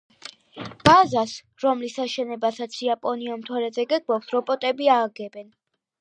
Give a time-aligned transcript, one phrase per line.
[0.87, 5.47] ბაზას, რომლის აშენებასაც იაპონია მთვარეზე გეგმავს, რობოტები ააგებენ.